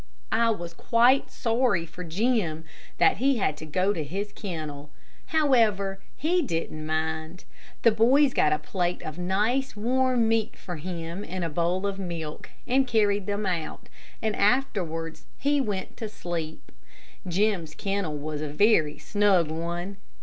I 0.31 0.49
was 0.49 0.73
quite 0.73 1.29
sorry 1.29 1.85
for 1.85 2.03
Jim 2.03 2.63
that 2.97 3.17
he 3.17 3.37
had 3.37 3.55
to 3.57 3.67
go 3.67 3.89
out 3.89 3.93
to 3.97 4.03
his 4.03 4.31
kennel. 4.31 4.89
However, 5.27 5.99
he 6.17 6.37
said 6.37 6.37
he 6.39 6.41
didn't 6.41 6.85
mind. 6.87 7.43
The 7.83 7.91
boys 7.91 8.33
got 8.33 8.51
a 8.51 8.57
plate 8.57 9.03
of 9.03 9.19
nice, 9.19 9.75
warm 9.75 10.27
meat 10.27 10.55
for 10.55 10.77
him 10.77 11.23
and 11.23 11.43
a 11.43 11.49
bowl 11.49 11.85
of 11.85 11.99
milk, 11.99 12.49
and 12.65 12.87
carried 12.87 13.27
them 13.27 13.45
out, 13.45 13.89
and 14.23 14.35
afterward 14.35 15.19
he 15.37 15.61
went 15.61 15.97
to 15.97 16.09
sleep. 16.09 16.71
Jim's 17.27 17.75
kennel 17.75 18.17
was 18.17 18.41
a 18.41 18.47
very 18.49 18.97
snug 18.97 19.51
one. 19.51 19.97